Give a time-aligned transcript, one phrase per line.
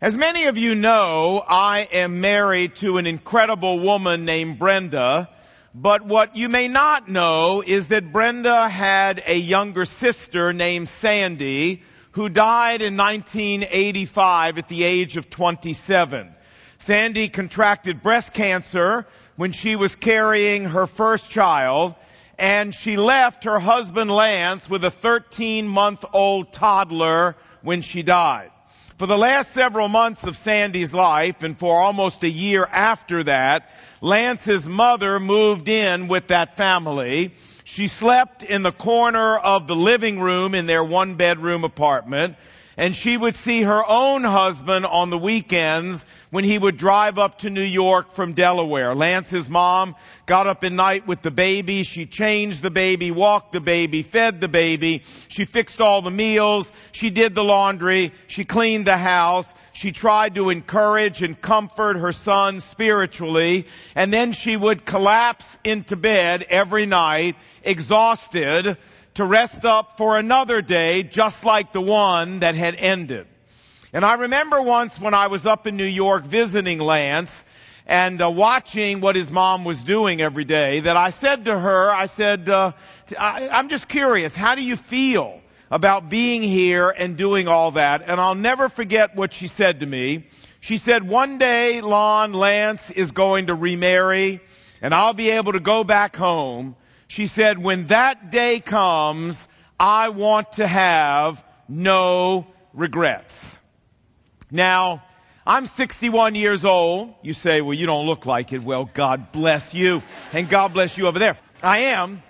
[0.00, 5.30] As many of you know, I am married to an incredible woman named Brenda,
[5.72, 11.84] but what you may not know is that Brenda had a younger sister named Sandy
[12.10, 16.34] who died in 1985 at the age of 27.
[16.78, 21.94] Sandy contracted breast cancer when she was carrying her first child
[22.36, 28.50] and she left her husband Lance with a 13 month old toddler when she died.
[28.96, 33.68] For the last several months of Sandy's life and for almost a year after that,
[34.00, 37.34] Lance's mother moved in with that family.
[37.64, 42.36] She slept in the corner of the living room in their one bedroom apartment
[42.76, 47.38] and she would see her own husband on the weekends when he would drive up
[47.38, 48.92] to New York from Delaware.
[48.96, 49.94] Lance's mom
[50.26, 51.84] got up at night with the baby.
[51.84, 55.04] She changed the baby, walked the baby, fed the baby.
[55.28, 56.72] She fixed all the meals.
[56.90, 58.12] She did the laundry.
[58.26, 59.54] She cleaned the house.
[59.74, 63.68] She tried to encourage and comfort her son spiritually.
[63.94, 68.76] And then she would collapse into bed every night, exhausted,
[69.14, 73.28] to rest up for another day just like the one that had ended.
[73.94, 77.42] And I remember once when I was up in New York visiting Lance
[77.86, 81.90] and uh, watching what his mom was doing every day that I said to her,
[81.90, 82.72] I said, uh,
[83.18, 88.02] I, I'm just curious, how do you feel about being here and doing all that?
[88.06, 90.26] And I'll never forget what she said to me.
[90.60, 94.40] She said, one day, Lon, Lance is going to remarry
[94.82, 96.76] and I'll be able to go back home
[97.14, 99.46] she said, when that day comes,
[99.78, 103.58] I want to have no regrets.
[104.54, 105.02] Now,
[105.44, 107.12] I'm 61 years old.
[107.22, 108.62] You say, well, you don't look like it.
[108.62, 110.00] Well, God bless you.
[110.32, 111.36] And God bless you over there.
[111.60, 112.22] I am.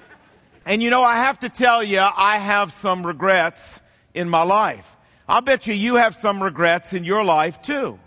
[0.64, 3.82] And you know, I have to tell you, I have some regrets
[4.14, 4.96] in my life.
[5.28, 7.98] I'll bet you you have some regrets in your life too.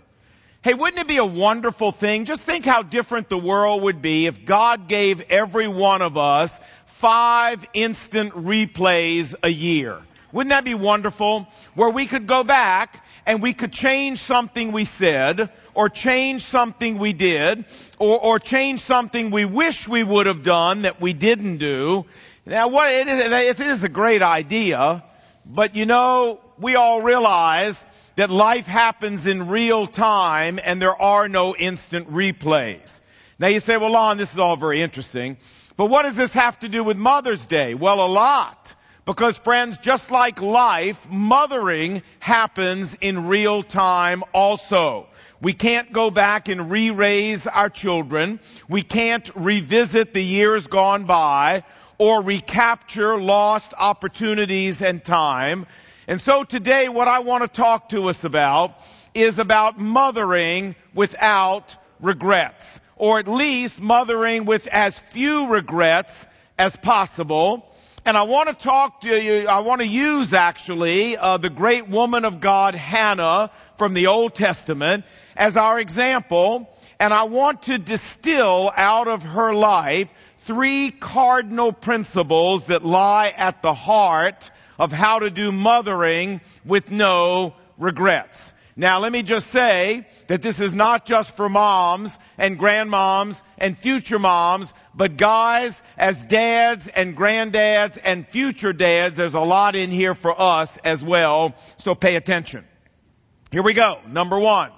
[0.62, 2.24] Hey, wouldn't it be a wonderful thing?
[2.24, 6.58] Just think how different the world would be if God gave every one of us
[6.86, 10.02] five instant replays a year.
[10.32, 11.46] Wouldn't that be wonderful?
[11.74, 16.98] Where we could go back and we could change something we said, or change something
[16.98, 17.66] we did,
[17.98, 22.06] or, or change something we wish we would have done that we didn't do.
[22.46, 25.04] Now what, it is, it is a great idea,
[25.44, 27.84] but you know, we all realize
[28.16, 32.98] that life happens in real time and there are no instant replays.
[33.38, 35.36] Now you say, well, Lon, this is all very interesting.
[35.76, 37.74] But what does this have to do with Mother's Day?
[37.74, 38.74] Well, a lot.
[39.08, 45.06] Because friends, just like life, mothering happens in real time also.
[45.40, 48.38] We can't go back and re-raise our children.
[48.68, 51.64] We can't revisit the years gone by
[51.96, 55.66] or recapture lost opportunities and time.
[56.06, 58.78] And so today what I want to talk to us about
[59.14, 62.78] is about mothering without regrets.
[62.96, 66.26] Or at least mothering with as few regrets
[66.58, 67.64] as possible.
[68.08, 71.90] And I want to talk to you, I want to use actually uh, the great
[71.90, 75.04] woman of God Hannah from the Old Testament
[75.36, 76.74] as our example.
[76.98, 80.08] And I want to distill out of her life
[80.46, 87.56] three cardinal principles that lie at the heart of how to do mothering with no
[87.76, 88.54] regrets.
[88.74, 93.76] Now let me just say that this is not just for moms and grandmoms and
[93.76, 99.90] future moms, but guys, as dads and granddads and future dads, there's a lot in
[99.90, 102.66] here for us as well, so pay attention.
[103.50, 104.00] Here we go.
[104.06, 104.72] Number one.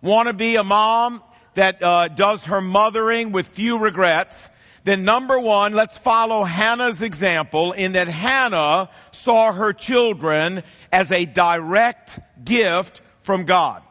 [0.00, 1.22] Want to be a mom
[1.54, 4.48] that uh, does her mothering with few regrets
[4.84, 10.62] then number one, let's follow Hannah's example in that Hannah saw her children
[10.92, 13.82] as a direct gift from God.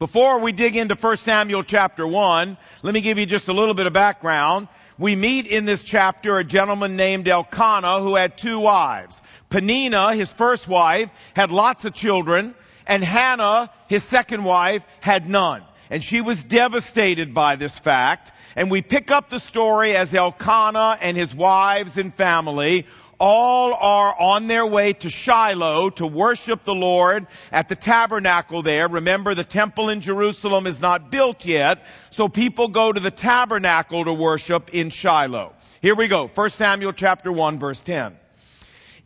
[0.00, 3.72] Before we dig into 1 Samuel chapter 1, let me give you just a little
[3.72, 4.66] bit of background.
[4.98, 9.20] We meet in this chapter a gentleman named Elkanah who had two wives.
[9.50, 12.54] Peninnah, his first wife, had lots of children,
[12.86, 15.62] and Hannah, his second wife, had none.
[15.90, 18.32] And she was devastated by this fact.
[18.56, 22.86] And we pick up the story as Elkanah and his wives and family
[23.18, 28.88] all are on their way to Shiloh to worship the Lord at the tabernacle there.
[28.88, 34.04] Remember, the temple in Jerusalem is not built yet, so people go to the tabernacle
[34.04, 35.54] to worship in Shiloh.
[35.80, 36.26] Here we go.
[36.26, 38.16] 1 Samuel chapter 1 verse 10.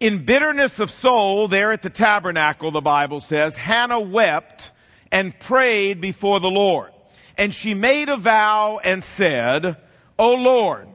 [0.00, 4.70] In bitterness of soul there at the tabernacle, the Bible says, Hannah wept
[5.12, 6.90] and prayed before the Lord.
[7.36, 9.76] And she made a vow and said,
[10.18, 10.88] O Lord,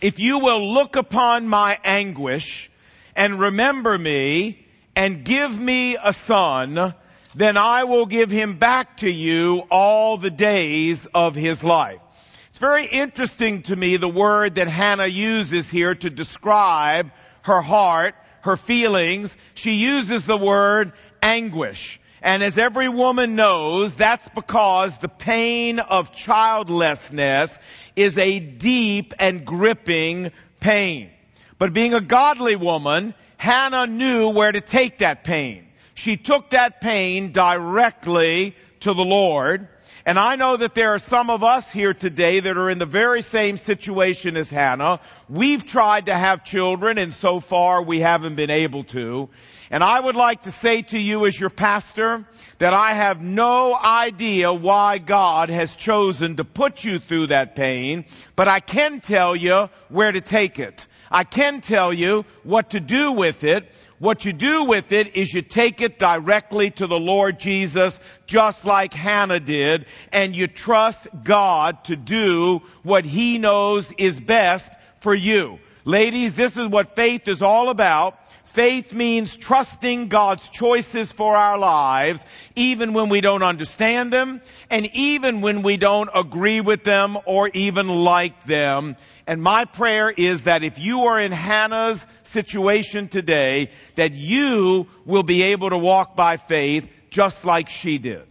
[0.00, 2.70] if you will look upon my anguish
[3.16, 4.64] and remember me
[4.94, 6.94] and give me a son,
[7.34, 12.00] then I will give him back to you all the days of his life.
[12.48, 17.10] It's very interesting to me the word that Hannah uses here to describe
[17.42, 19.36] her heart, her feelings.
[19.54, 20.92] She uses the word
[21.22, 22.00] anguish.
[22.22, 27.58] And as every woman knows, that's because the pain of childlessness
[27.94, 31.10] is a deep and gripping pain.
[31.58, 35.66] But being a godly woman, Hannah knew where to take that pain.
[35.94, 39.68] She took that pain directly to the Lord.
[40.06, 42.86] And I know that there are some of us here today that are in the
[42.86, 45.00] very same situation as Hannah.
[45.28, 49.28] We've tried to have children and so far we haven't been able to.
[49.70, 52.24] And I would like to say to you as your pastor
[52.58, 58.06] that I have no idea why God has chosen to put you through that pain,
[58.34, 60.86] but I can tell you where to take it.
[61.10, 63.70] I can tell you what to do with it.
[63.98, 68.64] What you do with it is you take it directly to the Lord Jesus, just
[68.64, 75.14] like Hannah did, and you trust God to do what He knows is best for
[75.14, 75.58] you.
[75.84, 78.18] Ladies, this is what faith is all about.
[78.58, 82.26] Faith means trusting God's choices for our lives,
[82.56, 87.48] even when we don't understand them, and even when we don't agree with them or
[87.54, 88.96] even like them.
[89.28, 95.22] And my prayer is that if you are in Hannah's situation today, that you will
[95.22, 98.26] be able to walk by faith just like she did.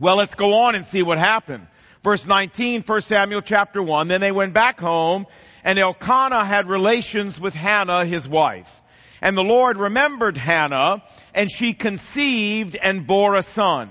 [0.00, 1.66] Well, let's go on and see what happened.
[2.02, 4.08] Verse 19, 1 Samuel chapter 1.
[4.08, 5.26] Then they went back home
[5.64, 8.80] and Elkanah had relations with Hannah, his wife.
[9.24, 13.90] And the Lord remembered Hannah and she conceived and bore a son.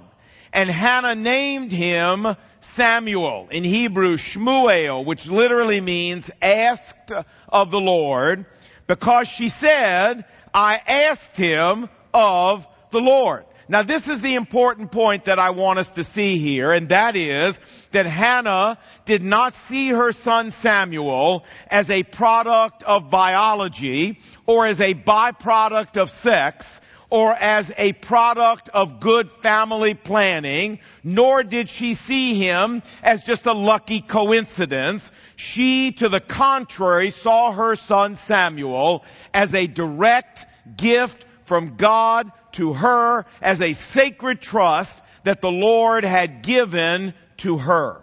[0.54, 2.28] And Hannah named him
[2.60, 7.12] Samuel, in Hebrew Shmuel, which literally means asked
[7.50, 8.46] of the Lord,
[8.86, 13.46] because she said, I asked him of the Lord.
[13.70, 17.16] Now this is the important point that I want us to see here, and that
[17.16, 17.60] is
[17.92, 24.82] that Hannah did not see her son Samuel as a product of biology or as
[24.82, 31.94] a byproduct of sex, or as a product of good family planning, nor did she
[31.94, 35.12] see him as just a lucky coincidence.
[35.36, 42.74] She, to the contrary, saw her son Samuel as a direct gift from God to
[42.74, 48.02] her as a sacred trust that the Lord had given to her.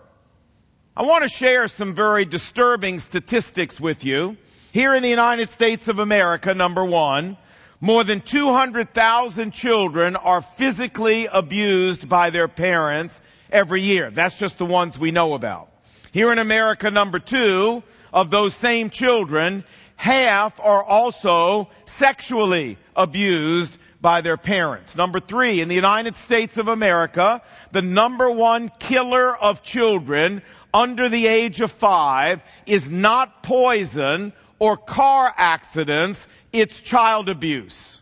[0.96, 4.36] I want to share some very disturbing statistics with you.
[4.72, 7.36] Here in the United States of America, number one,
[7.80, 13.20] more than 200,000 children are physically abused by their parents
[13.50, 14.10] every year.
[14.10, 15.68] That's just the ones we know about.
[16.12, 17.82] Here in America, number two,
[18.12, 19.64] of those same children,
[19.96, 24.96] half are also sexually abused by their parents.
[24.96, 27.42] Number three, in the United States of America,
[27.72, 30.42] the number one killer of children
[30.72, 38.00] under the age of five is not poison or car accidents, it's child abuse.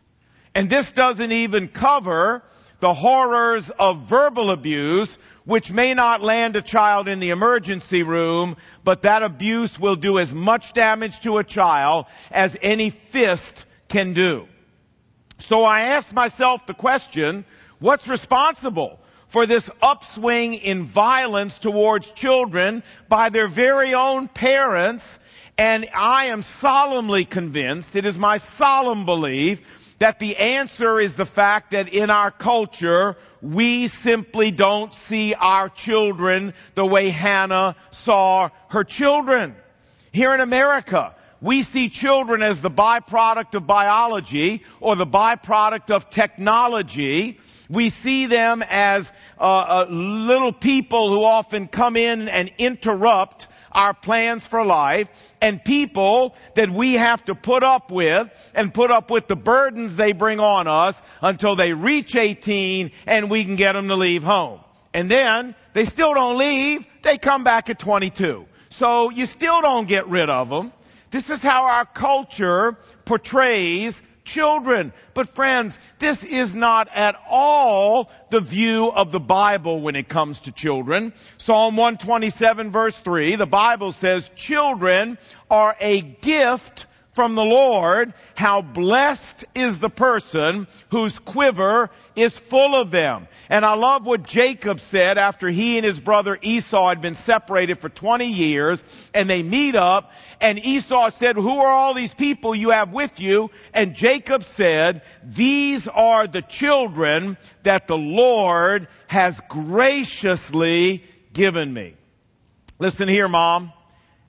[0.54, 2.42] And this doesn't even cover
[2.80, 8.56] the horrors of verbal abuse, which may not land a child in the emergency room,
[8.84, 14.12] but that abuse will do as much damage to a child as any fist can
[14.12, 14.46] do.
[15.38, 17.44] So I asked myself the question,
[17.78, 18.98] what's responsible
[19.28, 25.18] for this upswing in violence towards children by their very own parents
[25.58, 29.60] and I am solemnly convinced, it is my solemn belief,
[29.98, 35.68] that the answer is the fact that in our culture, we simply don't see our
[35.68, 39.56] children the way Hannah saw her children.
[40.12, 46.10] Here in America, we see children as the byproduct of biology or the byproduct of
[46.10, 47.38] technology.
[47.68, 53.94] We see them as uh, uh, little people who often come in and interrupt our
[53.94, 55.08] plans for life
[55.40, 59.94] and people that we have to put up with and put up with the burdens
[59.94, 64.24] they bring on us until they reach 18 and we can get them to leave
[64.24, 64.60] home.
[64.92, 66.86] And then they still don't leave.
[67.02, 68.46] They come back at 22.
[68.70, 70.72] So you still don't get rid of them.
[71.10, 74.92] This is how our culture portrays children.
[75.14, 80.42] But friends, this is not at all the view of the Bible when it comes
[80.42, 81.12] to children.
[81.38, 85.18] Psalm 127 verse 3, the Bible says children
[85.50, 86.86] are a gift
[87.18, 93.26] from the Lord, how blessed is the person whose quiver is full of them.
[93.48, 97.80] And I love what Jacob said after he and his brother Esau had been separated
[97.80, 102.54] for 20 years and they meet up and Esau said, who are all these people
[102.54, 103.50] you have with you?
[103.74, 111.96] And Jacob said, these are the children that the Lord has graciously given me.
[112.78, 113.72] Listen here, mom.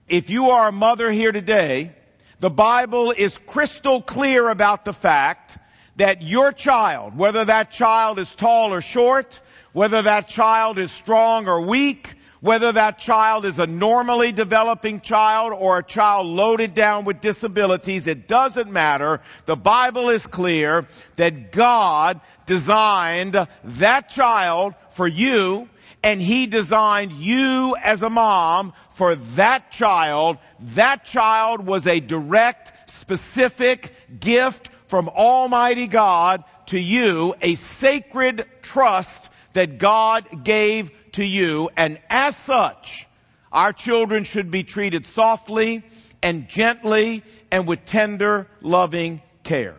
[0.07, 1.93] If you are a mother here today,
[2.39, 5.57] the Bible is crystal clear about the fact
[5.97, 9.41] that your child, whether that child is tall or short,
[9.73, 15.51] whether that child is strong or weak, whether that child is a normally developing child
[15.53, 19.19] or a child loaded down with disabilities, it doesn't matter.
[19.45, 25.67] The Bible is clear that God designed that child for you
[26.01, 30.37] and He designed you as a mom for that child.
[30.75, 39.31] That child was a direct, specific gift from Almighty God to you, a sacred trust
[39.53, 41.69] that God gave to you.
[41.77, 43.07] And as such,
[43.53, 45.81] our children should be treated softly
[46.21, 49.77] and gently and with tender, loving care.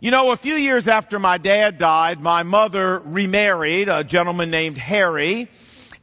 [0.00, 4.78] You know, a few years after my dad died, my mother remarried a gentleman named
[4.78, 5.50] Harry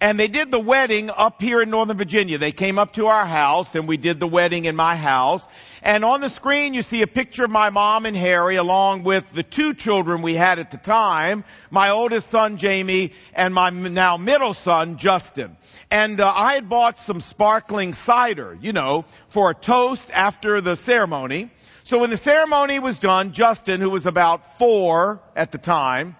[0.01, 2.39] and they did the wedding up here in Northern Virginia.
[2.39, 5.47] They came up to our house and we did the wedding in my house.
[5.83, 9.31] And on the screen you see a picture of my mom and Harry along with
[9.31, 14.17] the two children we had at the time, my oldest son Jamie and my now
[14.17, 15.55] middle son Justin.
[15.91, 20.75] And uh, I had bought some sparkling cider, you know, for a toast after the
[20.75, 21.51] ceremony.
[21.83, 26.15] So when the ceremony was done, Justin, who was about four at the time,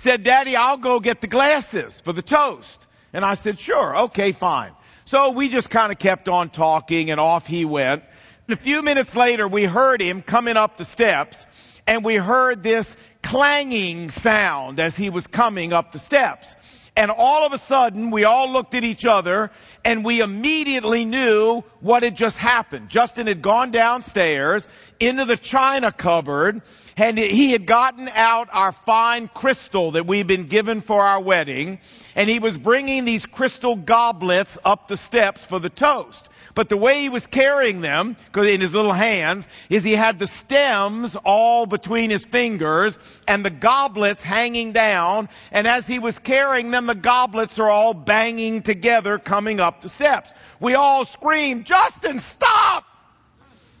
[0.00, 2.86] said, Daddy, I'll go get the glasses for the toast.
[3.12, 4.72] And I said, sure, okay, fine.
[5.04, 8.04] So we just kind of kept on talking and off he went.
[8.46, 11.46] And a few minutes later, we heard him coming up the steps
[11.86, 16.54] and we heard this clanging sound as he was coming up the steps.
[16.96, 19.50] And all of a sudden, we all looked at each other
[19.84, 22.88] and we immediately knew what had just happened.
[22.88, 24.68] Justin had gone downstairs
[25.00, 26.60] into the china cupboard
[26.98, 31.78] and he had gotten out our fine crystal that we'd been given for our wedding,
[32.14, 36.28] and he was bringing these crystal goblets up the steps for the toast.
[36.54, 40.26] But the way he was carrying them, in his little hands, is he had the
[40.26, 45.28] stems all between his fingers and the goblets hanging down.
[45.52, 49.88] And as he was carrying them, the goblets are all banging together coming up the
[49.88, 50.34] steps.
[50.58, 52.84] We all screamed, Justin, stop!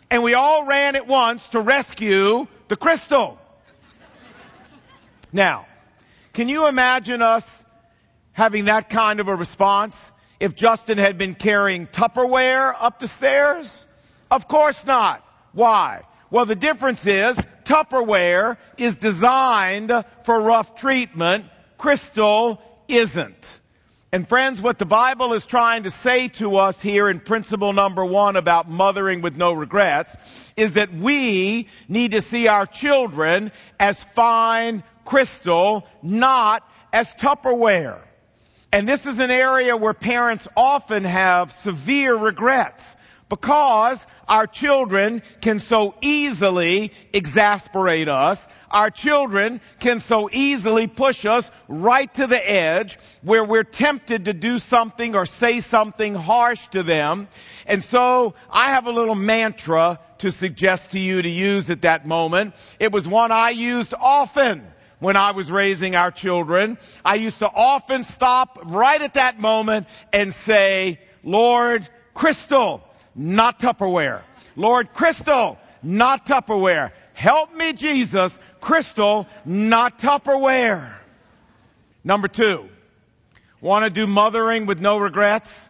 [0.08, 3.38] And we all ran at once to rescue the crystal.
[5.32, 5.66] Now,
[6.32, 7.64] can you imagine us
[8.32, 13.84] having that kind of a response if Justin had been carrying Tupperware up the stairs?
[14.30, 15.24] Of course not.
[15.52, 16.02] Why?
[16.30, 19.92] Well, the difference is Tupperware is designed
[20.24, 21.46] for rough treatment.
[21.78, 23.60] Crystal isn't.
[24.10, 28.02] And friends, what the Bible is trying to say to us here in principle number
[28.02, 30.16] one about mothering with no regrets
[30.56, 37.98] is that we need to see our children as fine crystal, not as Tupperware.
[38.72, 42.96] And this is an area where parents often have severe regrets
[43.28, 48.46] because our children can so easily exasperate us.
[48.70, 54.32] Our children can so easily push us right to the edge where we're tempted to
[54.32, 57.28] do something or say something harsh to them.
[57.66, 62.06] And so I have a little mantra to suggest to you to use at that
[62.06, 62.54] moment.
[62.78, 64.66] It was one I used often
[65.00, 66.78] when I was raising our children.
[67.04, 72.82] I used to often stop right at that moment and say, Lord, Crystal,
[73.18, 74.22] not Tupperware.
[74.56, 76.92] Lord, Crystal, not Tupperware.
[77.12, 78.38] Help me, Jesus.
[78.60, 80.92] Crystal, not Tupperware.
[82.04, 82.68] Number two,
[83.60, 85.68] want to do mothering with no regrets?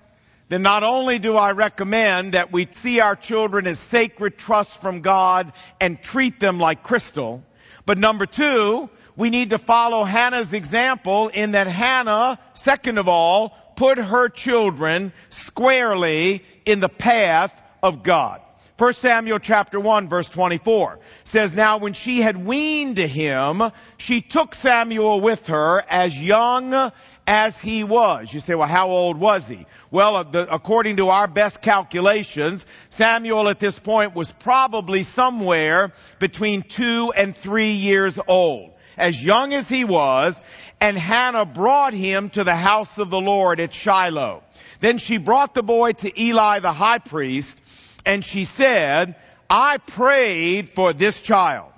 [0.48, 5.00] Then not only do I recommend that we see our children as sacred trusts from
[5.00, 7.42] God and treat them like crystal,
[7.84, 13.52] but number two, we need to follow Hannah's example in that Hannah, second of all,
[13.78, 18.40] put her children squarely in the path of God.
[18.76, 23.62] 1 Samuel chapter 1 verse 24 says, Now when she had weaned him,
[23.96, 26.90] she took Samuel with her as young
[27.24, 28.34] as he was.
[28.34, 29.64] You say, well, how old was he?
[29.92, 36.62] Well, uh, according to our best calculations, Samuel at this point was probably somewhere between
[36.62, 38.72] two and three years old.
[38.98, 40.40] As young as he was,
[40.80, 44.42] and Hannah brought him to the house of the Lord at Shiloh.
[44.80, 47.60] Then she brought the boy to Eli the high priest,
[48.04, 49.16] and she said,
[49.48, 51.72] I prayed for this child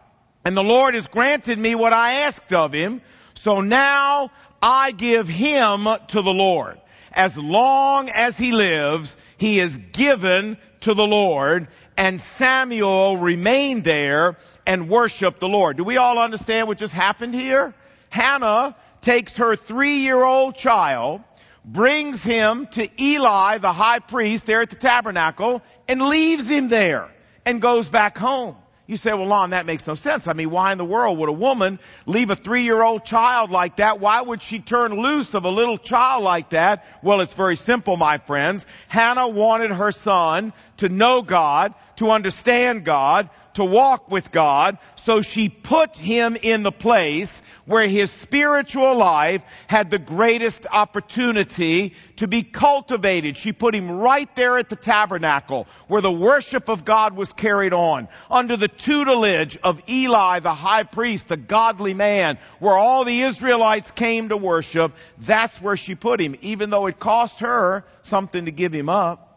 [0.45, 3.03] and the Lord has granted me what I asked of him.
[3.35, 4.31] So now
[4.63, 6.81] I give him to the Lord.
[7.13, 14.37] As long as he lives, he is given to the Lord and Samuel remained there
[14.67, 15.77] and worshiped the Lord.
[15.77, 17.75] Do we all understand what just happened here?
[18.09, 21.23] Hannah takes her three year old child,
[21.65, 27.11] brings him to Eli, the high priest there at the tabernacle, and leaves him there
[27.45, 28.57] and goes back home.
[28.91, 30.27] You say, well, Lon, that makes no sense.
[30.27, 34.01] I mean, why in the world would a woman leave a three-year-old child like that?
[34.01, 36.85] Why would she turn loose of a little child like that?
[37.01, 38.67] Well, it's very simple, my friends.
[38.89, 45.21] Hannah wanted her son to know God, to understand God, to walk with God, so
[45.23, 52.27] she put him in the place where his spiritual life had the greatest opportunity to
[52.27, 53.37] be cultivated.
[53.37, 57.73] She put him right there at the tabernacle where the worship of God was carried
[57.73, 63.23] on under the tutelage of Eli, the high priest, a godly man, where all the
[63.23, 64.93] Israelites came to worship.
[65.19, 69.29] That's where she put him, even though it cost her something to give him up.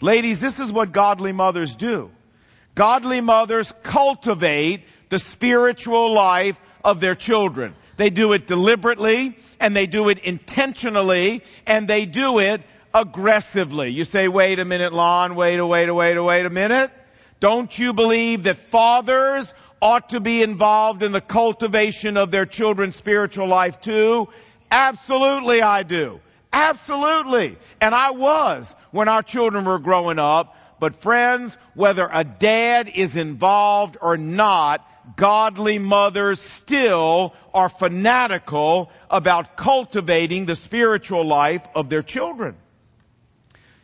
[0.00, 2.10] Ladies, this is what godly mothers do.
[2.74, 7.74] Godly mothers cultivate the spiritual life of their children.
[7.96, 12.62] They do it deliberately and they do it intentionally and they do it
[12.94, 13.90] aggressively.
[13.90, 16.90] You say, wait a minute, Lon, wait a, wait a, wait a, wait a minute.
[17.40, 22.96] Don't you believe that fathers ought to be involved in the cultivation of their children's
[22.96, 24.28] spiritual life too?
[24.70, 26.20] Absolutely I do.
[26.52, 27.58] Absolutely.
[27.80, 30.56] And I was when our children were growing up.
[30.82, 34.84] But friends, whether a dad is involved or not,
[35.14, 42.56] godly mothers still are fanatical about cultivating the spiritual life of their children.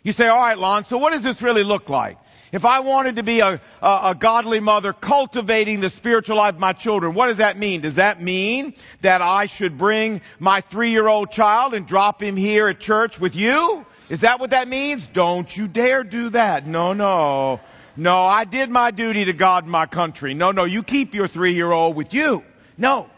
[0.02, 2.18] You say, all right, Lon, so what does this really look like?
[2.50, 6.60] If I wanted to be a, a, a, godly mother cultivating the spiritual life of
[6.60, 7.80] my children, what does that mean?
[7.80, 12.80] Does that mean that I should bring my three-year-old child and drop him here at
[12.80, 13.86] church with you?
[14.08, 15.06] Is that what that means?
[15.06, 16.66] Don't you dare do that.
[16.66, 17.60] No, no.
[17.96, 20.32] No, I did my duty to God and my country.
[20.32, 22.44] No, no, you keep your three year old with you.
[22.76, 23.08] No.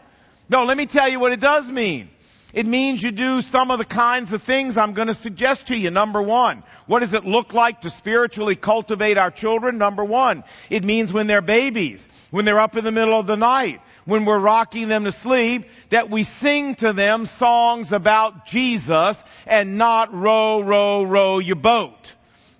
[0.49, 2.09] No, let me tell you what it does mean.
[2.53, 5.77] It means you do some of the kinds of things I'm going to suggest to
[5.77, 5.89] you.
[5.89, 9.77] Number one, what does it look like to spiritually cultivate our children?
[9.77, 13.37] Number one, it means when they're babies, when they're up in the middle of the
[13.37, 19.23] night, when we're rocking them to sleep, that we sing to them songs about Jesus
[19.45, 22.15] and not row, row, row your boat.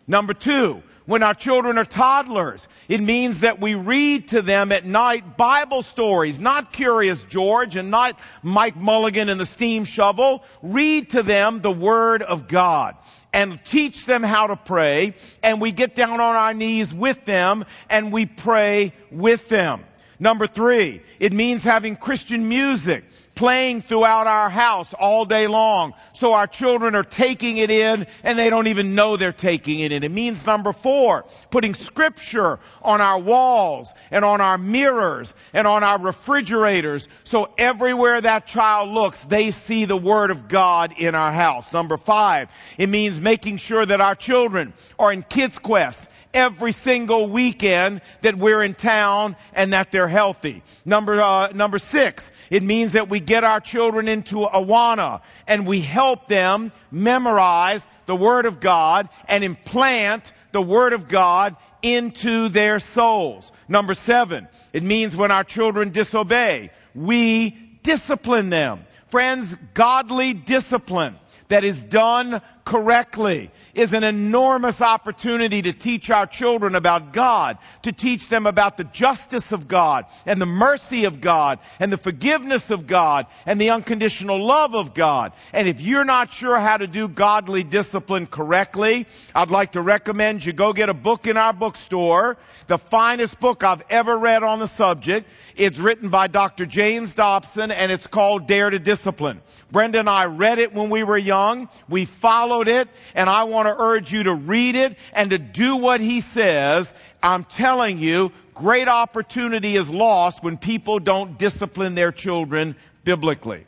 [0.08, 2.68] Number two, when our children are toddlers.
[2.88, 7.92] It means that we read to them at night Bible stories, not Curious George and
[7.92, 10.44] not Mike Mulligan and the steam shovel.
[10.62, 12.96] Read to them the Word of God
[13.34, 17.66] and teach them how to pray and we get down on our knees with them
[17.90, 19.84] and we pray with them.
[20.22, 23.04] Number three, it means having Christian music
[23.34, 25.96] playing throughout our house all day long.
[26.14, 29.92] So our children are taking it in and they don't even know they're taking it
[29.92, 30.04] in.
[30.04, 35.84] It means number four, putting scripture on our walls and on our mirrors and on
[35.84, 37.08] our refrigerators.
[37.24, 41.74] So everywhere that child looks, they see the word of God in our house.
[41.74, 47.28] Number five, it means making sure that our children are in Kids Quest every single
[47.28, 50.64] weekend that we're in town and that they're healthy.
[50.86, 55.82] Number, uh, number six, it means that we get our children into Awana and we
[55.82, 62.80] help them memorize the Word of God and implant the Word of God into their
[62.80, 63.52] souls.
[63.68, 67.52] Number seven, it means when our children disobey, we
[67.84, 68.86] discipline them.
[69.08, 71.18] Friends, godly discipline
[71.52, 77.92] that is done correctly is an enormous opportunity to teach our children about God, to
[77.92, 82.72] teach them about the justice of God and the mercy of God and the forgiveness
[82.72, 85.34] of God and the unconditional love of God.
[85.54, 90.46] And if you're not sure how to do godly discipline correctly, I'd like to recommend
[90.46, 92.38] you go get a book in our bookstore,
[92.68, 95.28] the finest book I've ever read on the subject.
[95.56, 96.66] It's written by Dr.
[96.66, 99.42] James Dobson and it's called Dare to Discipline.
[99.72, 101.70] Brenda and I read it when we were young.
[101.90, 105.78] We followed it and I want to urge you to read it and to do
[105.78, 106.94] what he says.
[107.22, 113.66] I'm telling you, great opportunity is lost when people don't discipline their children biblically.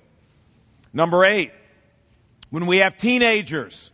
[0.93, 1.51] Number eight,
[2.49, 3.89] when we have teenagers,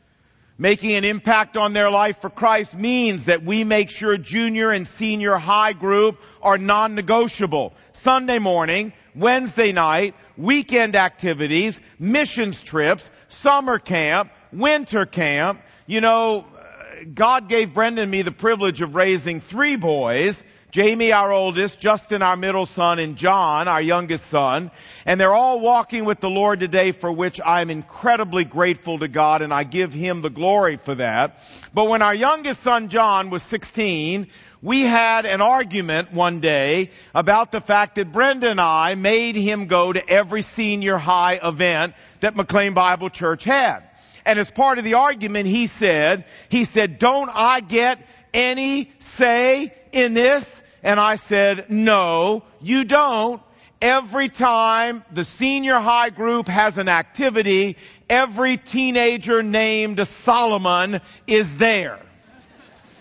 [0.61, 4.85] Making an impact on their life for Christ means that we make sure junior and
[4.85, 7.73] senior high group are non-negotiable.
[7.93, 15.61] Sunday morning, Wednesday night, weekend activities, missions trips, summer camp, winter camp.
[15.87, 20.43] You know, uh, God gave Brenda and me the privilege of raising three boys.
[20.71, 24.69] Jamie, our oldest, Justin, our middle son, and John, our youngest son.
[25.03, 29.41] And they're all walking with the Lord today for which I'm incredibly grateful to God
[29.41, 31.39] and I give Him the glory for that.
[31.73, 34.27] But when our youngest son, John, was 16,
[34.61, 39.65] we had an argument one day about the fact that Brenda and I made him
[39.65, 43.83] go to every senior high event that McLean Bible Church had.
[44.25, 49.73] And as part of the argument, he said, he said, don't I get any say
[49.91, 50.63] in this?
[50.83, 53.41] And I said, no, you don't.
[53.81, 57.77] Every time the senior high group has an activity,
[58.09, 61.99] every teenager named Solomon is there.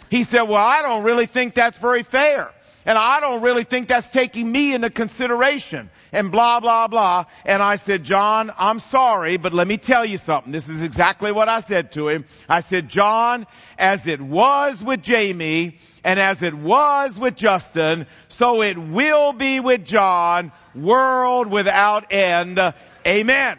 [0.08, 2.50] He said, well, I don't really think that's very fair.
[2.86, 5.90] And I don't really think that's taking me into consideration.
[6.10, 7.26] And blah, blah, blah.
[7.44, 10.52] And I said, John, I'm sorry, but let me tell you something.
[10.52, 12.24] This is exactly what I said to him.
[12.48, 13.46] I said, John,
[13.76, 19.60] as it was with Jamie and as it was with Justin, so it will be
[19.60, 22.58] with John, world without end.
[23.06, 23.58] Amen.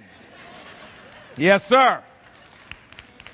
[1.37, 2.01] Yes, sir.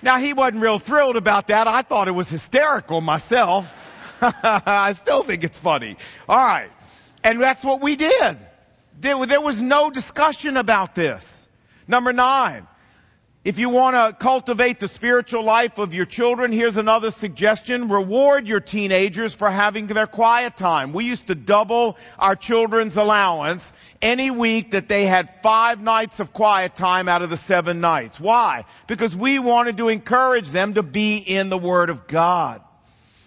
[0.01, 1.65] Now he wasn't real thrilled about that.
[1.65, 3.73] I thought it was hysterical myself.
[4.21, 5.95] I still think it's funny.
[6.27, 6.69] All right.
[7.23, 8.37] And that's what we did.
[8.99, 11.47] There, was no discussion about this.
[11.87, 12.67] Number nine.
[13.45, 17.89] If you want to cultivate the spiritual life of your children, here's another suggestion.
[17.89, 20.93] Reward your teenagers for having their quiet time.
[20.93, 26.33] We used to double our children's allowance any week that they had five nights of
[26.33, 28.19] quiet time out of the seven nights.
[28.19, 28.65] Why?
[28.87, 32.63] Because we wanted to encourage them to be in the Word of God.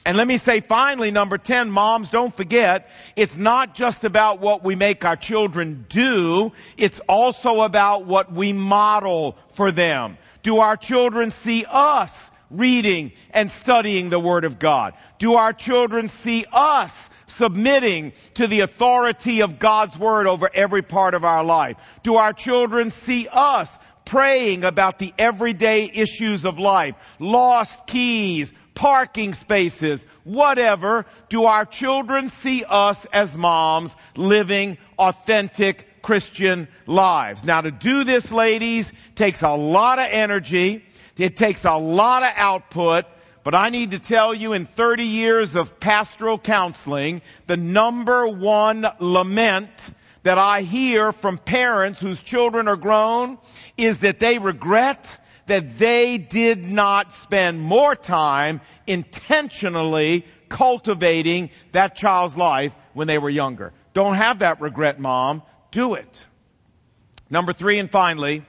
[0.05, 4.65] And let me say finally, number 10, moms, don't forget, it's not just about what
[4.65, 10.17] we make our children do, it's also about what we model for them.
[10.43, 14.95] Do our children see us reading and studying the Word of God?
[15.19, 21.15] Do our children see us submitting to the authority of God's Word over every part
[21.15, 21.77] of our life?
[22.03, 26.95] Do our children see us praying about the everyday issues of life?
[27.19, 31.05] Lost keys, parking spaces, whatever.
[31.29, 37.45] Do our children see us as moms living authentic Christian lives?
[37.45, 40.85] Now to do this, ladies, takes a lot of energy.
[41.17, 43.07] It takes a lot of output.
[43.43, 48.87] But I need to tell you in 30 years of pastoral counseling, the number one
[49.01, 49.91] lament
[50.23, 53.39] that I hear from parents whose children are grown
[53.77, 62.37] is that they regret that they did not spend more time intentionally cultivating that child's
[62.37, 63.73] life when they were younger.
[63.93, 65.43] Don't have that regret, mom.
[65.71, 66.27] Do it.
[67.29, 68.45] Number three and finally,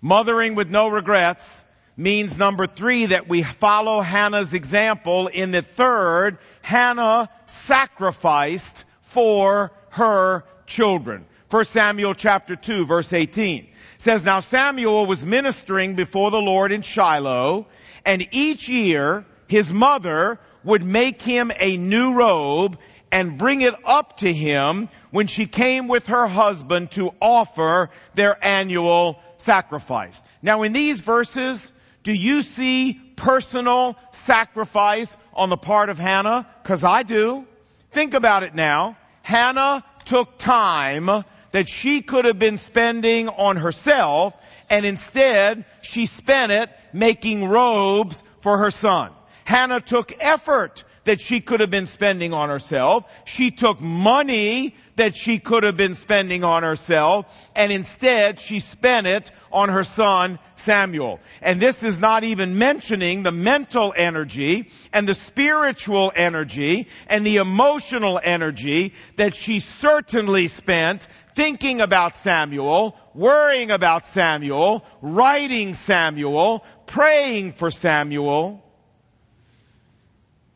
[0.00, 1.64] mothering with no regrets
[1.96, 10.44] means number three that we follow Hannah's example in the third, Hannah sacrificed for her
[10.66, 11.26] children.
[11.52, 16.80] 1 Samuel chapter 2 verse 18 says, Now Samuel was ministering before the Lord in
[16.80, 17.66] Shiloh,
[18.06, 22.78] and each year his mother would make him a new robe
[23.10, 28.42] and bring it up to him when she came with her husband to offer their
[28.42, 30.22] annual sacrifice.
[30.40, 31.70] Now in these verses,
[32.02, 36.48] do you see personal sacrifice on the part of Hannah?
[36.64, 37.46] Cause I do.
[37.90, 38.96] Think about it now.
[39.20, 44.36] Hannah took time that she could have been spending on herself
[44.68, 49.12] and instead she spent it making robes for her son.
[49.44, 53.04] Hannah took effort that she could have been spending on herself.
[53.24, 59.06] She took money that she could have been spending on herself, and instead she spent
[59.06, 61.18] it on her son Samuel.
[61.40, 67.36] And this is not even mentioning the mental energy and the spiritual energy and the
[67.36, 77.52] emotional energy that she certainly spent thinking about Samuel, worrying about Samuel, writing Samuel, praying
[77.52, 78.61] for Samuel.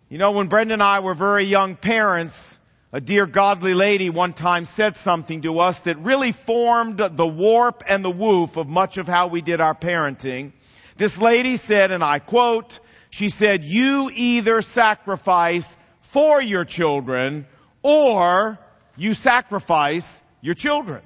[0.09, 2.57] You know, when Brenda and I were very young parents,
[2.93, 7.83] a dear godly lady one time said something to us that really formed the warp
[7.89, 10.53] and the woof of much of how we did our parenting.
[10.97, 12.79] This lady said, and I quote,
[13.11, 17.45] she said, you either sacrifice for your children
[17.83, 18.61] or
[18.97, 21.03] you sacrifice your children.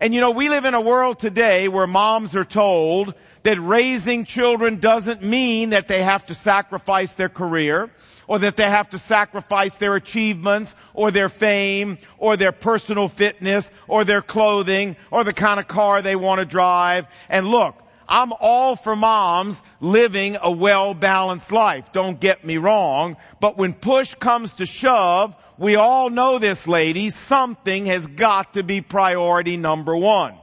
[0.00, 4.24] And you know, we live in a world today where moms are told that raising
[4.24, 7.90] children doesn't mean that they have to sacrifice their career
[8.30, 13.68] or that they have to sacrifice their achievements or their fame or their personal fitness
[13.88, 17.08] or their clothing or the kind of car they want to drive.
[17.28, 17.74] And look,
[18.08, 21.90] I'm all for moms living a well-balanced life.
[21.90, 23.16] Don't get me wrong.
[23.40, 28.62] But when push comes to shove, we all know this, ladies, something has got to
[28.62, 30.34] be priority number one.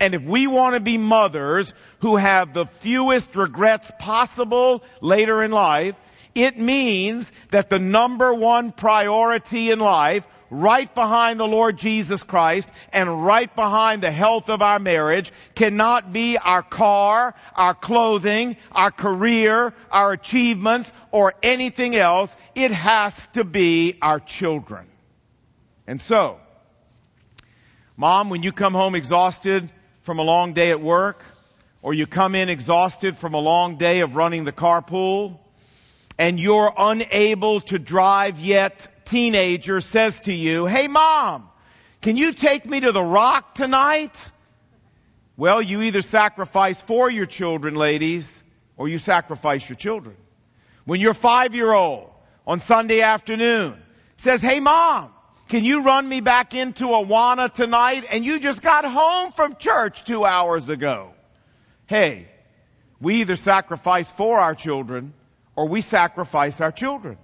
[0.00, 5.50] And if we want to be mothers who have the fewest regrets possible later in
[5.50, 5.94] life,
[6.34, 12.70] it means that the number one priority in life right behind the Lord Jesus Christ
[12.92, 18.90] and right behind the health of our marriage cannot be our car, our clothing, our
[18.90, 22.36] career, our achievements, or anything else.
[22.54, 24.86] It has to be our children.
[25.86, 26.38] And so,
[27.96, 29.70] mom, when you come home exhausted
[30.02, 31.22] from a long day at work,
[31.82, 35.38] or you come in exhausted from a long day of running the carpool,
[36.18, 41.48] and you're unable to drive yet teenager says to you, Hey mom,
[42.00, 44.30] can you take me to the rock tonight?
[45.36, 48.42] Well, you either sacrifice for your children, ladies,
[48.76, 50.16] or you sacrifice your children.
[50.84, 52.10] When your five year old
[52.46, 53.82] on Sunday afternoon
[54.16, 55.10] says, Hey mom,
[55.48, 58.04] can you run me back into Awana tonight?
[58.10, 61.12] And you just got home from church two hours ago.
[61.86, 62.28] Hey,
[63.00, 65.12] we either sacrifice for our children
[65.56, 67.18] or we sacrifice our children.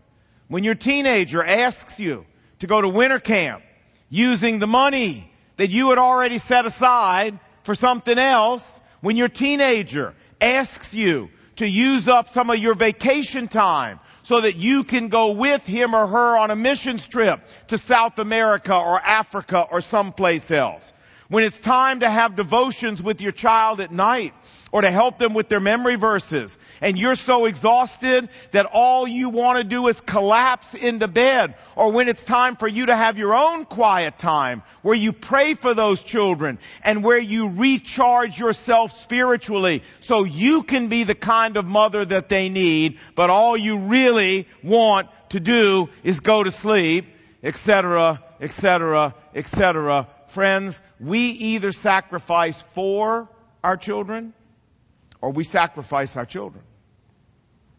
[0.48, 2.26] When your teenager asks you
[2.58, 3.62] to go to winter camp
[4.08, 10.14] using the money that you had already set aside for something else, when your teenager
[10.40, 15.32] asks you to use up some of your vacation time so that you can go
[15.32, 20.50] with him or her on a missions trip to South America or Africa or someplace
[20.50, 20.92] else.
[21.28, 24.34] When it's time to have devotions with your child at night
[24.72, 26.56] or to help them with their memory verses.
[26.80, 31.54] And you're so exhausted that all you want to do is collapse into bed.
[31.74, 35.54] Or when it's time for you to have your own quiet time where you pray
[35.54, 41.56] for those children and where you recharge yourself spiritually so you can be the kind
[41.56, 46.50] of mother that they need, but all you really want to do is go to
[46.50, 47.06] sleep,
[47.42, 50.08] etc., etc., etc.
[50.28, 53.28] Friends, we either sacrifice for
[53.64, 54.32] our children
[55.20, 56.64] or we sacrifice our children.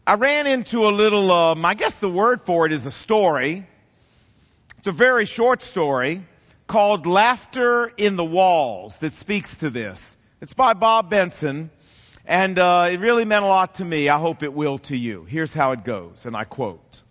[0.06, 3.66] I ran into a little, um, I guess the word for it is a story.
[4.78, 6.24] It's a very short story
[6.66, 10.16] called Laughter in the Walls that speaks to this.
[10.40, 11.70] It's by Bob Benson,
[12.26, 14.08] and uh, it really meant a lot to me.
[14.08, 15.24] I hope it will to you.
[15.24, 17.02] Here's how it goes, and I quote.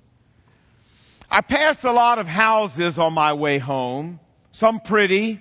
[1.30, 4.20] I passed a lot of houses on my way home,
[4.52, 5.40] some pretty,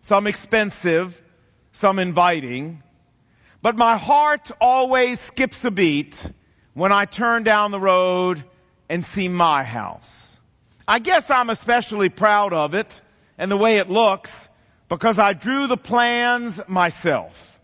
[0.00, 1.22] some expensive,
[1.70, 2.82] some inviting.
[3.60, 6.30] But my heart always skips a beat
[6.74, 8.44] when I turn down the road
[8.88, 10.38] and see my house.
[10.86, 13.00] I guess I'm especially proud of it
[13.36, 14.48] and the way it looks
[14.88, 17.60] because I drew the plans myself.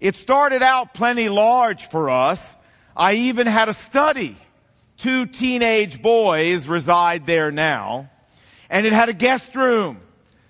[0.00, 2.56] It started out plenty large for us.
[2.96, 4.36] I even had a study.
[4.98, 8.10] Two teenage boys reside there now.
[8.68, 10.00] And it had a guest room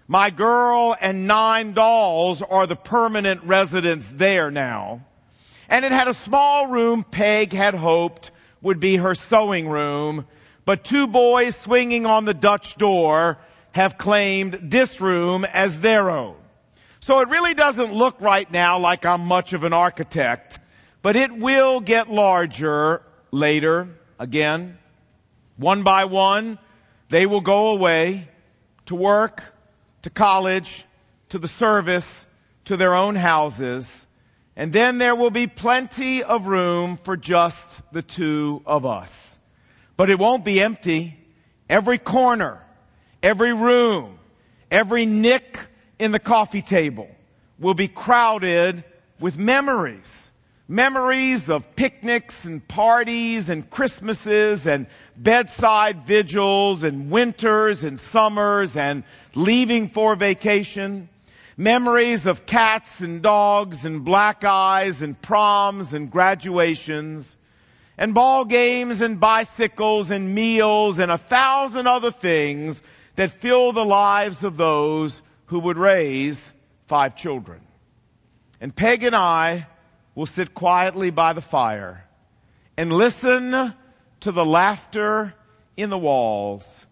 [0.09, 5.05] my girl and nine dolls are the permanent residents there now.
[5.69, 8.31] And it had a small room Peg had hoped
[8.63, 10.27] would be her sewing room,
[10.65, 13.39] but two boys swinging on the Dutch door
[13.73, 16.37] have claimed this room as their own.
[17.01, 20.59] So it really doesn't look right now like I'm much of an architect,
[21.03, 23.89] but it will get larger later
[24.19, 24.79] again.
[25.57, 26.59] One by one,
[27.09, 28.29] they will go away
[28.87, 29.43] to work,
[30.07, 30.85] to college,
[31.31, 32.29] to the service,
[32.65, 34.07] to their own houses,
[34.55, 39.37] and then there will be plenty of room for just the two of us.
[39.97, 41.19] But it won't be empty.
[41.69, 42.65] Every corner,
[43.21, 44.21] every room,
[44.71, 45.59] every nick
[45.99, 47.09] in the coffee table
[47.59, 48.85] will be crowded
[49.19, 50.31] with memories.
[50.69, 59.05] Memories of picnics and parties and Christmases and bedside vigils and winters and summers and
[59.37, 61.09] leaving for vacation.
[61.57, 67.37] Memories of cats and dogs and black eyes and proms and graduations
[67.97, 72.83] and ball games and bicycles and meals and a thousand other things
[73.15, 76.53] that fill the lives of those who would raise
[76.87, 77.61] five children.
[78.61, 79.67] And Peg and I
[80.17, 82.05] will sit quietly by the fire
[82.77, 83.75] and listen
[84.21, 85.33] to the laughter
[85.77, 86.85] in the walls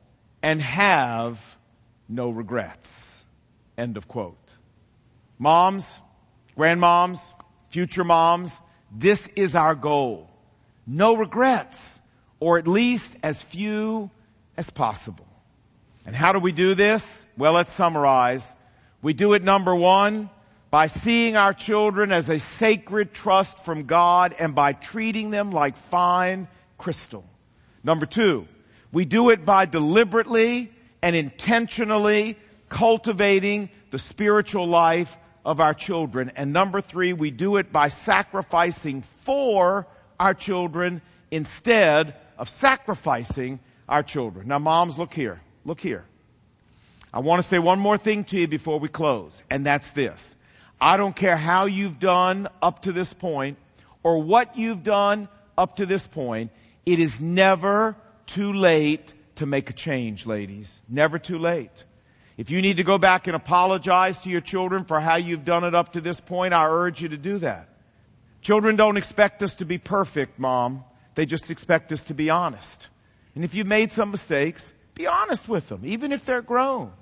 [0.42, 1.58] and have
[2.08, 3.24] no regrets.
[3.76, 4.54] End of quote.
[5.38, 6.00] Moms,
[6.56, 7.32] grandmoms,
[7.70, 8.60] future moms,
[8.92, 10.30] this is our goal.
[10.86, 12.00] No regrets,
[12.40, 14.10] or at least as few
[14.56, 15.26] as possible.
[16.06, 17.26] And how do we do this?
[17.38, 18.54] Well, let's summarize.
[19.00, 20.28] We do it number one,
[20.74, 25.76] by seeing our children as a sacred trust from God and by treating them like
[25.76, 27.24] fine crystal.
[27.84, 28.48] Number two,
[28.90, 32.36] we do it by deliberately and intentionally
[32.68, 36.32] cultivating the spiritual life of our children.
[36.34, 39.86] And number three, we do it by sacrificing for
[40.18, 44.48] our children instead of sacrificing our children.
[44.48, 45.40] Now moms, look here.
[45.64, 46.04] Look here.
[47.12, 50.34] I want to say one more thing to you before we close, and that's this.
[50.80, 53.58] I don't care how you've done up to this point
[54.02, 56.50] or what you've done up to this point.
[56.84, 60.82] It is never too late to make a change, ladies.
[60.88, 61.84] Never too late.
[62.36, 65.64] If you need to go back and apologize to your children for how you've done
[65.64, 67.68] it up to this point, I urge you to do that.
[68.42, 70.84] Children don't expect us to be perfect, mom.
[71.14, 72.88] They just expect us to be honest.
[73.34, 76.92] And if you've made some mistakes, be honest with them, even if they're grown.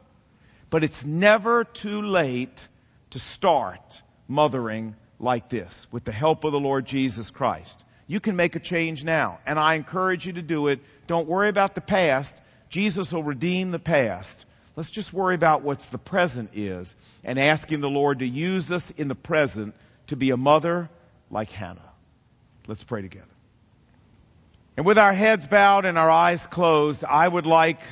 [0.70, 2.68] But it's never too late
[3.12, 7.83] to start mothering like this with the help of the Lord Jesus Christ.
[8.07, 10.81] You can make a change now, and I encourage you to do it.
[11.07, 12.37] Don't worry about the past.
[12.68, 14.44] Jesus will redeem the past.
[14.77, 18.90] Let's just worry about what's the present is and asking the Lord to use us
[18.90, 19.75] in the present
[20.07, 20.88] to be a mother
[21.31, 21.90] like Hannah.
[22.66, 23.27] Let's pray together.
[24.77, 27.83] And with our heads bowed and our eyes closed, I would like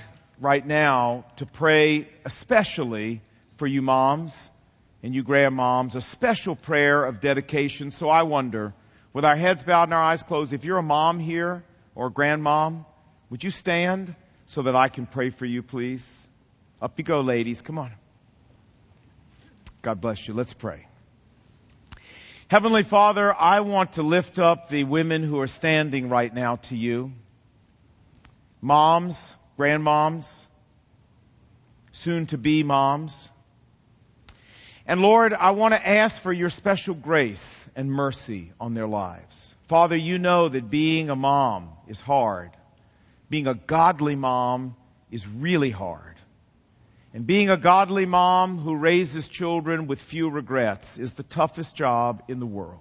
[0.40, 3.20] right now to pray especially
[3.56, 4.50] for you moms
[5.02, 7.90] and you grandmoms, a special prayer of dedication.
[7.90, 8.74] So I wonder,
[9.12, 12.10] with our heads bowed and our eyes closed, if you're a mom here or a
[12.10, 12.84] grandmom,
[13.30, 14.14] would you stand
[14.46, 16.28] so that I can pray for you, please?
[16.82, 17.62] Up you go, ladies.
[17.62, 17.92] Come on.
[19.82, 20.34] God bless you.
[20.34, 20.86] Let's pray.
[22.48, 26.76] Heavenly Father, I want to lift up the women who are standing right now to
[26.76, 27.12] you.
[28.60, 30.46] Moms, grandmoms,
[31.92, 33.30] soon to be moms.
[34.90, 39.54] And Lord, I want to ask for your special grace and mercy on their lives.
[39.68, 42.50] Father, you know that being a mom is hard.
[43.28, 44.74] Being a godly mom
[45.12, 46.16] is really hard.
[47.14, 52.24] And being a godly mom who raises children with few regrets is the toughest job
[52.26, 52.80] in the world.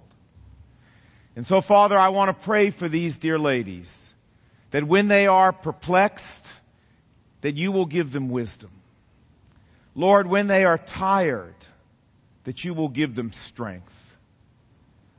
[1.36, 4.16] And so, Father, I want to pray for these dear ladies
[4.72, 6.52] that when they are perplexed,
[7.42, 8.72] that you will give them wisdom.
[9.94, 11.54] Lord, when they are tired,
[12.44, 13.96] that you will give them strength.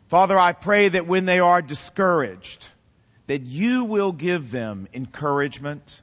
[0.08, 2.68] Father, I pray that when they are discouraged,
[3.26, 6.02] that you will give them encouragement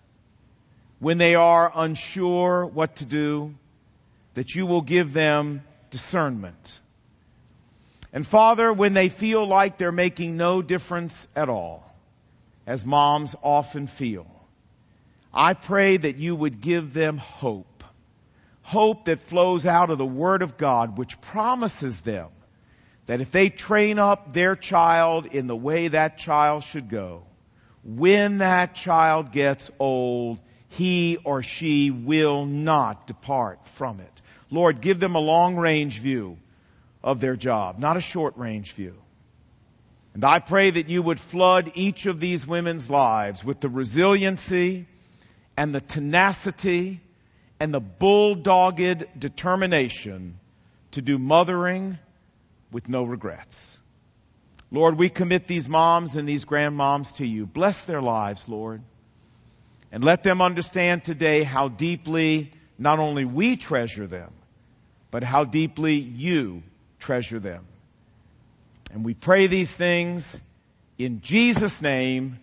[0.99, 3.53] when they are unsure what to do,
[4.34, 6.80] that you will give them discernment.
[8.13, 11.84] And Father, when they feel like they're making no difference at all,
[12.65, 14.27] as moms often feel,
[15.34, 17.76] I pray that you would give them hope.
[18.67, 22.27] Hope that flows out of the Word of God, which promises them
[23.06, 27.23] that if they train up their child in the way that child should go,
[27.86, 34.21] when that child gets old, he or she will not depart from it.
[34.51, 36.38] Lord, give them a long range view
[37.01, 38.95] of their job, not a short range view.
[40.13, 44.88] And I pray that you would flood each of these women's lives with the resiliency
[45.56, 46.99] and the tenacity
[47.59, 50.39] and the bulldogged determination
[50.91, 51.97] to do mothering
[52.71, 53.79] with no regrets.
[54.71, 57.45] Lord, we commit these moms and these grandmoms to you.
[57.45, 58.81] Bless their lives, Lord.
[59.91, 64.33] And let them understand today how deeply not only we treasure them,
[65.09, 66.63] but how deeply you
[66.99, 67.65] treasure them.
[68.91, 70.39] And we pray these things
[70.97, 72.39] in Jesus' name.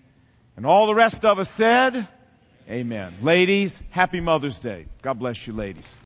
[0.57, 2.09] And all the rest of us said,
[2.69, 3.17] Amen.
[3.21, 4.87] Ladies, happy Mother's Day.
[5.03, 5.97] God bless you, ladies.